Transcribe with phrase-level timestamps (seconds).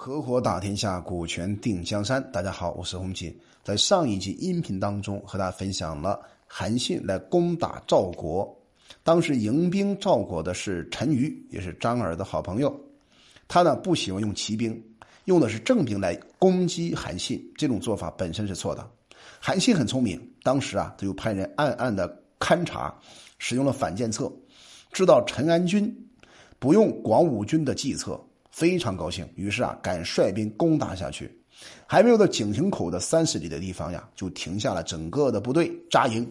[0.00, 2.24] 合伙打天下，股权定江山。
[2.30, 3.36] 大家好，我是洪锦。
[3.64, 8.56] 在上一集音频当中，和大家分享了韩信来攻打赵国，
[9.02, 12.72] 当时迎兵赵国的是陈馀，也是张耳的好朋友。
[13.48, 14.80] 他呢不喜欢用骑兵，
[15.24, 17.44] 用的是正兵来攻击韩信。
[17.56, 18.88] 这种做法本身是错的。
[19.40, 22.08] 韩信很聪明，当时啊，他就派人暗暗的
[22.38, 22.96] 勘察，
[23.40, 24.32] 使用了反间策，
[24.92, 25.92] 知道陈安军
[26.60, 28.18] 不用广武军的计策。
[28.58, 31.32] 非常高兴，于是啊，敢率兵攻打下去。
[31.86, 36.28] 还没有到井陉口的三十里的地方呀，就停下了整个的部队扎营。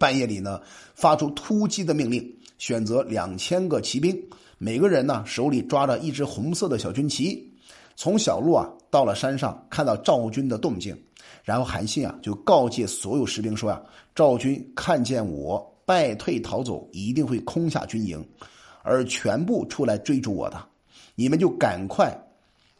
[0.00, 0.60] 半夜里呢，
[0.96, 4.20] 发出突击的命令，选择两千个骑兵，
[4.58, 7.48] 每个人呢手里抓着一支红色的小军旗，
[7.94, 11.00] 从小路啊到了山上，看到赵军的动静，
[11.44, 13.80] 然后韩信啊就告诫所有士兵说呀
[14.12, 18.26] ：“赵军看见我败退逃走，一定会空下军营，
[18.82, 20.60] 而全部出来追逐我的。”
[21.18, 22.16] 你们就赶快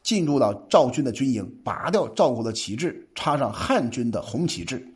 [0.00, 4.94] 进入到赵军的军营，拔掉赵国的旗帜，插上汉军的红旗帜。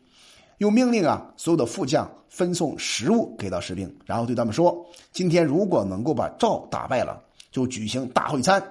[0.59, 7.20] 又命令啊，所有的副将分送食物给到士兵，然后对他们说：“今天如果能够把赵打败了，
[7.51, 8.63] 就举行大会餐。”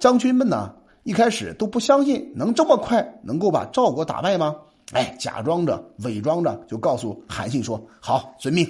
[0.00, 4.56] 将军们呢，一开始都不相信能这么快能够把赵国打败吗？
[4.90, 8.66] 哎，假装着、伪装着就告诉韩信说：“好，遵命。”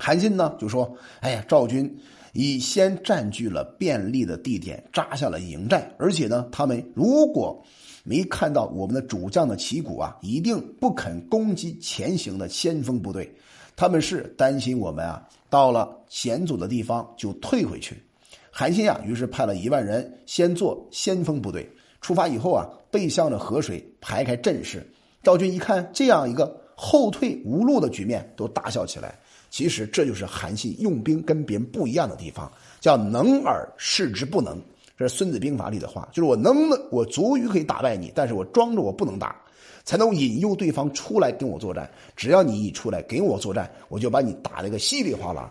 [0.00, 1.94] 韩信呢就说：“哎呀，赵军。”
[2.32, 7.60] 已先占据了便利的地点，扎下了营寨，而且呢，他们如果
[8.04, 13.28] 没看到我们的主将的旗鼓啊，一定不肯攻击前行的先锋部队。
[13.74, 18.00] 他们是担心我们啊，到了险阻的地方就退回去。
[18.48, 21.68] 韩信啊，于是派了一万人先做先锋部队，
[22.00, 24.88] 出发以后啊，背向着河水排开阵势。
[25.20, 29.18] 赵军一看这样一个后退无路的局面，都大笑起来。
[29.50, 34.58] 其实这就是韩信用兵跟别人不一样的地方，叫能而示之不能。
[34.96, 39.34] 这是《孙子兵法》里的话，就是我能的，我足于可以打败你，但是我装着我不能打，
[39.82, 41.90] 才能引诱对方出来跟我作战。
[42.14, 45.50] 只要你一出来跟我作战，我就把你打了个稀里哗啦。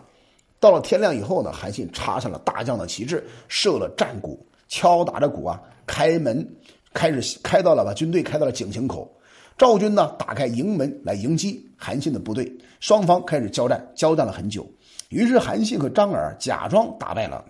[0.60, 4.38] 到了天亮以后呢，韩信插上了大将的旗帜，设了战鼓，
[4.68, 6.48] 敲打着鼓啊，开门，
[6.94, 9.10] 开始开到了把军队开到了井陉口。
[9.60, 12.50] 赵军呢，打开营门来迎击韩信的部队，
[12.80, 14.66] 双方开始交战，交战了很久。
[15.10, 17.44] 于是韩信和张耳假装打败了，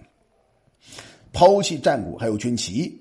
[1.32, 3.00] 抛弃战鼓还有军旗，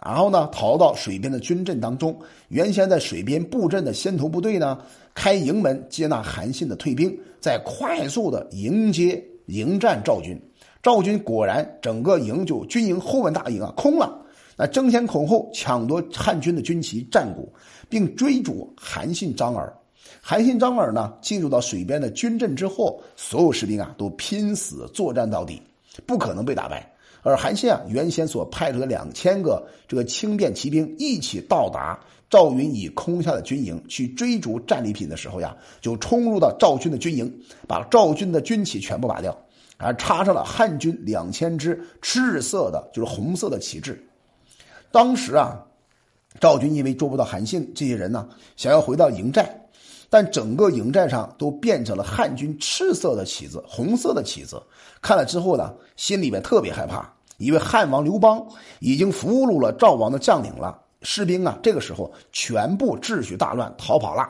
[0.00, 2.16] 然后呢，逃到水边的军阵当中。
[2.46, 4.78] 原先在水边布阵的先头部队呢，
[5.14, 10.40] 开营门接纳韩信的退兵，再快速的迎接迎战赵军。
[10.80, 14.23] 赵军果然整个营就军营后门大营啊空了。
[14.56, 17.52] 那争先恐后抢夺汉军的军旗、战鼓，
[17.88, 19.72] 并追逐韩信、张耳。
[20.20, 25.60] 韩信、张耳呢，进入到水边的军阵之后，所有士兵啊都拼死作战到底，
[26.06, 26.88] 不可能被打败。
[27.22, 31.98] 而韩信啊，原先所派出的两千个这个轻便骑兵一起到达
[32.28, 37.32] 赵云已空下的军营去追逐战利品的时候呀，就冲入到赵军的军营，
[37.66, 39.36] 把赵军的军旗全部拔掉，
[39.78, 44.02] 而插上了汉军两千支赤色的，就是红色的旗帜。
[44.94, 45.60] 当时啊，
[46.38, 49.52] 赵军因为捉不到韩信这些人呢，想要回到营寨，
[50.08, 54.62] 但整个营寨上都变成了汉军赤色的旗子、红色的旗子。
[55.02, 58.40] 看了之后呢，心里面特别害怕，因为汉王刘邦
[58.78, 60.80] 已经俘虏了赵王的将领了。
[61.02, 64.24] 士兵啊，这个时候全部秩序大乱，逃跑了。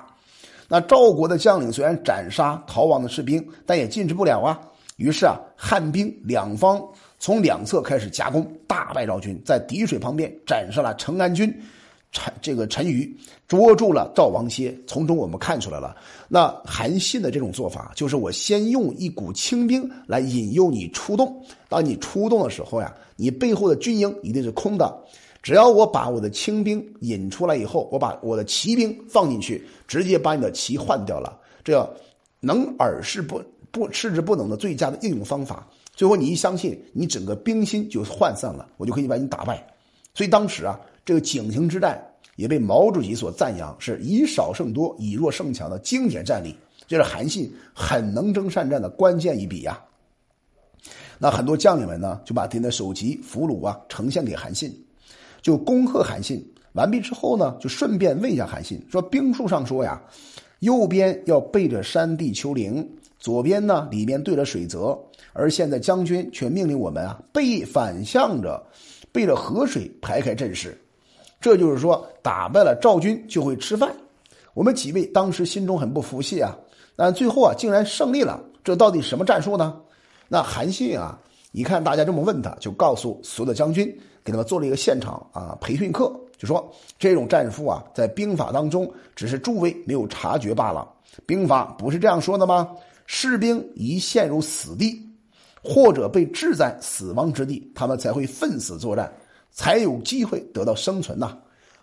[0.66, 4.58] 那赵国的将领虽然斩杀逃亡的士兵，但也禁止不了啊。
[4.96, 6.82] 于是啊，汉兵两方。
[7.24, 11.50] 从两侧开始夹攻，大败赵军，在敌水旁边斩杀了陈安军，
[12.12, 13.10] 陈这个陈馀
[13.48, 14.78] 捉住了赵王歇。
[14.86, 15.96] 从中我们看出来了，
[16.28, 21.42] 那韩信的这种做法，就是我先用一股轻兵来引诱你出动。
[21.66, 24.94] 当你出动的时候呀，你背后的军营一定是空的。
[25.42, 31.40] 只要我把我的轻兵引出来以后，我把我的骑兵放进去，直接把你的旗换掉了。
[31.64, 31.90] 这
[32.40, 35.66] 能而是不不示之不能的最佳的应用方法。
[35.96, 39.64] 最后，你一相信，你整个兵心就涣散了，我就可以把你打败。
[40.12, 42.04] 所以当时啊，这个井陉之战
[42.34, 46.54] 也被毛主席所赞扬，是以少胜多、以弱胜强的经典战例。
[46.88, 49.80] 这是韩信很能征善战的关键一笔呀。
[51.18, 54.76] 那很多将领们呢，就把他的首级、俘虏啊呈现给韩信，
[55.40, 56.44] 就恭贺韩信。
[56.72, 60.02] 完毕之后呢，就顺便问一下韩信，说兵书上说呀，
[60.58, 62.84] 右边要背着山地丘陵。
[63.24, 64.94] 左边呢，里面对着水泽，
[65.32, 68.62] 而现在将军却命令我们啊，背反向着，
[69.12, 70.78] 背着河水排开阵势。
[71.40, 73.90] 这就是说，打败了赵军就会吃饭。
[74.52, 76.54] 我们几位当时心中很不服气啊，
[76.96, 78.38] 但最后啊，竟然胜利了。
[78.62, 79.80] 这到底什么战术呢？
[80.28, 81.18] 那韩信啊，
[81.52, 83.86] 一看大家这么问他，就告诉所有的将军，
[84.22, 88.86] 给他们做了一个现场啊培训课，就说这种战术啊，在兵法当中
[89.16, 90.86] 只是诸位没有察觉罢了。
[91.24, 92.68] 兵法不是这样说的吗？
[93.06, 95.00] 士兵一陷入死地，
[95.62, 99.12] 或者被置在死亡之地，他们才会奋死作战，
[99.52, 101.36] 才有机会得到生存呐。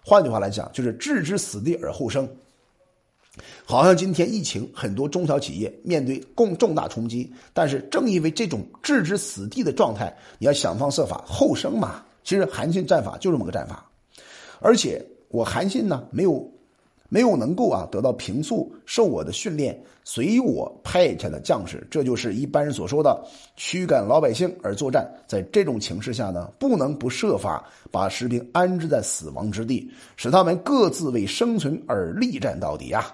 [0.04, 2.28] 换句话来讲，就是置之死地而后生。
[3.64, 12.04] 好像今天疫情，很多中小企业面对共重大冲击，但是正因为这种置之死地的状态，你要想方设法后生嘛。
[12.24, 13.90] 其实韩信战法就这么个战法，
[14.60, 16.52] 而且我韩信呢，没有
[17.14, 23.22] 没有能够啊得到平素受我的训练，随我派遣的将士，这就是一般人所说的
[23.58, 25.06] 驱赶老百姓而作战。
[25.28, 33.14] 在这种情势下呢，不能不设法把士兵安置在死亡之地，使他们各自为生存而力战到底啊。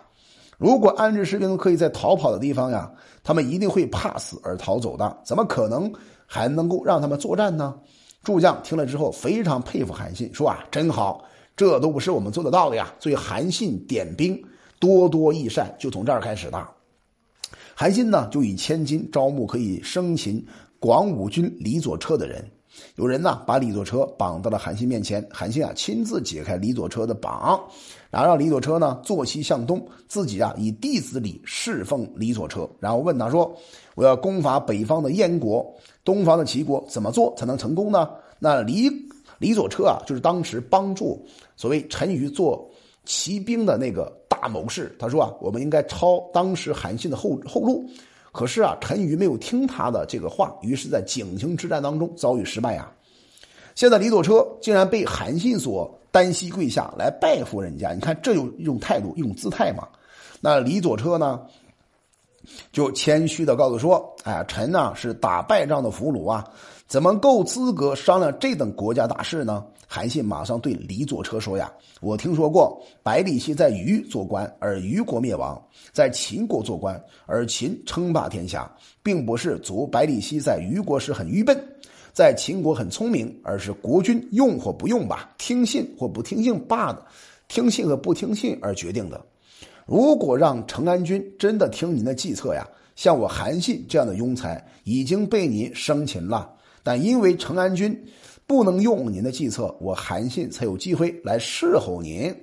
[0.60, 2.92] 如果安置士兵可以在逃跑的地方呀，
[3.24, 5.92] 他们一定会怕死而逃走的，怎么可能
[6.28, 7.74] 还能够让他们作战呢？
[8.24, 11.24] 诸将听了之后非常佩服韩信，说啊，真好，
[11.58, 12.94] 这都不是我们做得到的呀。
[13.00, 14.42] 所以韩信点兵
[14.80, 16.66] 多多益善，就从这儿开始的。
[17.76, 20.44] 韩信呢，就以千金招募可以生擒
[20.80, 22.50] 广武军李左车的人。
[22.96, 27.60] 有人呢把李左车绑到了韩信面前，韩信啊亲自解开李左车的绑，
[28.12, 33.52] 然后让李左车呢坐西向东，自己啊以弟子礼侍奉李左车，然后问他说
[33.96, 35.66] ：“我要攻伐北方的燕国，
[36.04, 38.88] 东方的齐国，怎么做才能成功呢？”那李
[39.38, 41.26] 李左车啊，就是当时帮助
[41.56, 42.70] 所谓陈馀做
[43.06, 47.86] 骑兵的那个大谋士，他说啊，我们应该抄当时韩信的后后路。
[48.34, 52.92] 可是啊，陈馀没有听他的这个话，于是，在井陉之战当中遭遇失败呀。
[53.74, 59.88] 现在李左车竟然被韩信所单膝跪下来拜服人家，你看这有一种态度，一种姿态嘛。
[60.40, 61.42] 那李左车呢，
[62.72, 66.48] 就谦虚的告诉说：“哎，臣呢是打败仗的俘虏啊，
[66.88, 75.56] 怎么够资格商量这等国家大事呢？”韩信马上对李左车说：“呀，我听说过百里奚在虞做官，而虞国灭亡；
[75.94, 78.70] 在秦国做官，而秦称霸天下，
[79.02, 81.58] 并不是祖百里奚在虞国时很愚笨，
[82.12, 87.02] 在秦国很聪明，而是国君用或不用吧，听信或不听信罢的，
[87.48, 89.26] 听信和不听信而决定的。
[89.86, 92.68] 如果让成安君真的听您的计策呀，
[92.98, 96.52] 像我韩信这样的庸才已经被您生擒了，
[96.88, 97.94] 但因为成安君。”
[98.48, 102.34] 不能用您的计策，我韩信才有机会来侍候您。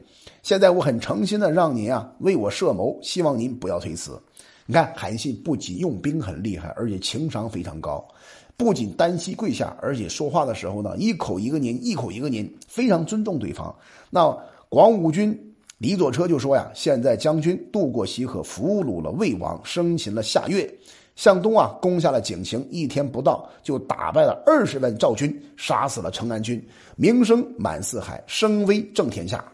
[0.42, 4.20] 现在我很诚心的让您啊为我设谋，希望您不要推辞。
[4.66, 8.06] 你看，韩信不仅用兵很厉害，而且情商非常高，
[8.54, 13.74] 不仅单膝跪下，而且说话的时候呢一口一个您，一口一个您，非常尊重对方。
[14.10, 14.30] 那
[14.68, 20.70] 广武军李左车就说呀：“现在将军渡过西河，俘虏了魏王，生擒了夏月。”
[21.16, 26.60] 向东啊，攻下了井陉，一天不到就打败了二十万赵军，杀死了成安军，
[26.96, 29.44] 名声满四海，声威震天下，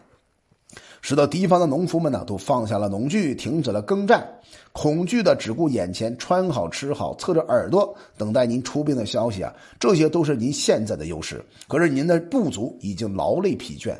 [1.01, 4.27] 使得敌方的农夫们呢都放下了农具，停止了耕战，
[4.71, 9.53] 恐惧的只顾眼前穿好吃好，侧着耳朵等待您出兵的消息啊！
[9.79, 13.95] 这些都是您现在的优势，可是您的部族已经劳累疲倦，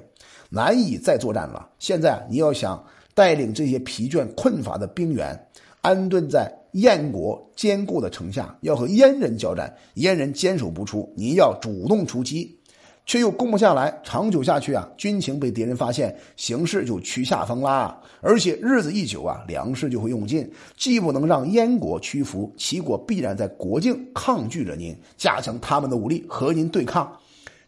[0.50, 1.70] 难以再作战了。
[1.78, 5.48] 现在你要想带领这些疲倦困乏的兵员
[5.82, 6.52] 安顿在。
[6.74, 12.58] 燕国坚固的城下要和燕人交战，燕人坚守不出，您要主动出击，
[13.06, 18.02] 却又攻不下来，长久下去啊，军情被敌人发现，形势就趋下风啦。
[18.22, 27.12] 而且日子一久啊，粮食就会用尽，既不能让燕国屈服，齐国必然在国境抗拒着您，加强他们的武力和您对抗，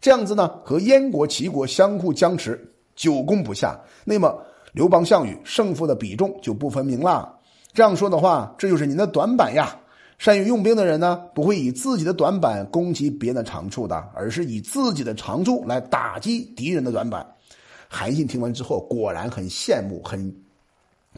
[0.00, 4.40] 这样子呢，和燕国、齐国相互僵持，久攻不下，那么
[4.72, 7.38] 刘邦、项羽胜负的比重就不分明了。
[7.74, 9.76] 这样说的话，这就是您的短板呀。
[10.16, 17.26] 善于用兵的人呢，不会以自己的短板攻击别人的长处的，而是以自己的长处来打击敌人的短板。
[17.88, 20.32] 韩信听完之后，果然很羡慕，很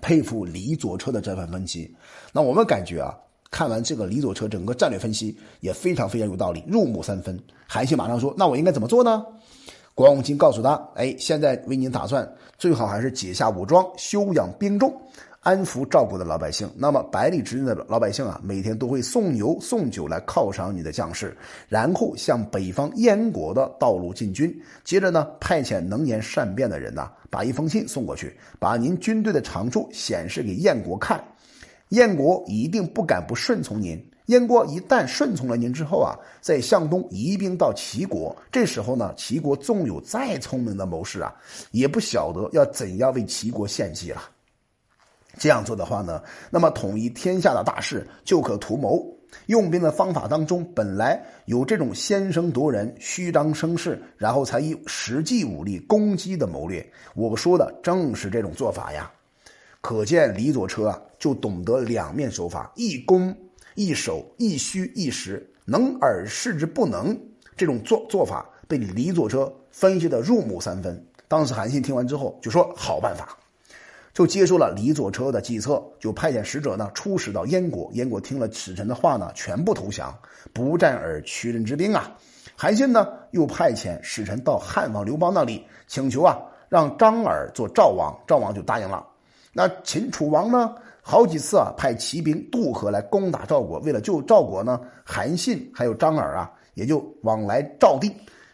[0.00, 1.94] 佩服李左车的这番分析。
[2.32, 3.14] 那我们感觉啊，
[3.50, 7.38] 看完这个李左车整个战略分析，也非常非常有道理，入木三分。
[7.66, 9.22] 韩信马上说：“那我应该怎么做呢？”
[9.94, 12.26] 关公金告诉他：“哎，现在为您打算，
[12.58, 14.90] 最好还是解下武装，休养兵众。”
[15.46, 21.36] 安抚照顾的老百姓，那么百里之内的老百姓啊，每天都会送牛送酒来犒赏你的将士，
[21.68, 24.52] 然后向北方燕国的道路进军。
[24.82, 31.22] 接着呢，派遣能言善辩的人呐，把一封信送过去，把您军队的长处显示给燕国看。
[31.90, 34.04] 燕国一定不敢不顺从您。
[34.26, 41.32] 燕国一旦顺从了您之后啊，在向东移兵到齐国，这时候呢，齐国纵有再聪明的谋士啊，
[41.70, 44.20] 也不晓得要怎样为齐国献计了。
[45.38, 49.04] 这样做的话呢，那么统一天下的大事就可图谋。
[49.46, 56.84] 用兵的方法当中，本来有这种先声夺人、虚张声势，然后才以实际武力攻击的谋略。
[57.14, 59.10] 我说的正是这种做法呀。
[59.82, 63.36] 可见李左车啊，就懂得两面手法，一攻
[63.74, 67.16] 一守，一虚一实，能而示之不能。
[67.56, 71.06] 这种做做法被李左车分析的入木三分。
[71.28, 73.36] 当时韩信听完之后就说：“好办法。”
[74.16, 77.90] 就接受了李左车的计策，就派遣使者呢出使到燕国。
[77.92, 80.16] 燕国听了使臣的话呢，全部投降，
[80.54, 82.16] 不战而屈人之兵啊。
[82.56, 86.38] 韩信呢又派遣使臣到汉王刘邦那里，请求啊
[86.70, 89.06] 让张耳做赵王，赵王就答应了。
[89.52, 98.10] 那秦楚王呢好几次啊派骑兵渡河来攻打赵国，为了救赵国呢，韩信还有张耳啊也就往来赵地，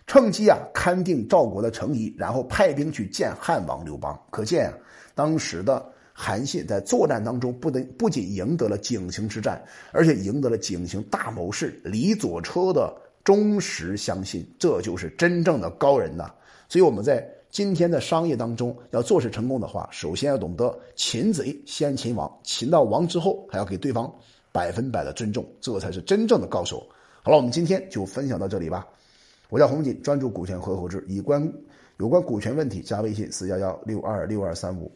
[0.06, 4.18] 趁机啊勘定赵国的城邑，然后派兵去见汉王刘邦。
[4.30, 4.74] 可见啊。
[5.14, 12.90] 当时的韩信在作战当中，不能不仅赢得了井陉之战，而且赢得了井陉大谋士李左车的
[13.22, 16.32] 忠实相信，这就是真正的高人呐！
[16.66, 24.10] 所以我们在今天的商业当中要做事成功的话，首先要懂得擒贼先擒王，擒到王之后，还要给对方
[24.50, 26.86] 百分百的尊重，这才是真正的高手。
[27.22, 28.86] 好了，我们今天就分享到这里吧。
[29.52, 31.46] 我叫洪锦，专注股权合伙制，以关。
[31.98, 34.90] 有关股权问题，加微信四幺幺六二六二三五。